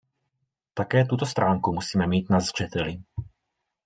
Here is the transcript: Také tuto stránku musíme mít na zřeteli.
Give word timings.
Také 0.73 1.05
tuto 1.05 1.25
stránku 1.25 1.73
musíme 1.73 2.07
mít 2.07 2.29
na 2.29 2.39
zřeteli. 2.39 2.95